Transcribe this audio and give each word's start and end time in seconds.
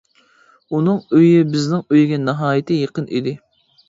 ئۇنىڭ 0.77 0.95
ئۆيى 1.17 1.43
بىزنىڭ 1.55 1.83
ئۆيگە 1.89 2.17
ناھايىتى 2.23 2.79
يېقىن 2.79 3.07
ئىدى. 3.19 3.35